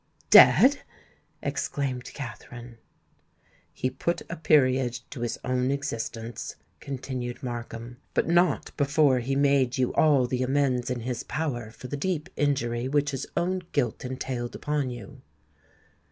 "Dead!" 0.31 0.81
exclaimed 1.43 2.05
Katherine. 2.05 2.79
"He 3.71 3.91
put 3.91 4.23
a 4.31 4.35
period 4.35 4.93
to 5.11 5.19
his 5.21 5.37
own 5.43 5.69
existence," 5.69 6.55
continued 6.79 7.43
Markham; 7.43 7.97
"but 8.15 8.27
not 8.27 8.75
before 8.77 9.19
he 9.19 9.35
made 9.35 9.77
you 9.77 9.93
all 9.93 10.25
the 10.25 10.41
amends 10.41 10.89
in 10.89 11.01
his 11.01 11.21
power 11.21 11.69
for 11.69 11.87
the 11.87 11.97
deep 11.97 12.29
injury 12.35 12.87
which 12.87 13.11
his 13.11 13.27
own 13.37 13.59
guilt 13.73 14.03
entailed 14.03 14.55
upon 14.55 14.89
you." 14.89 15.21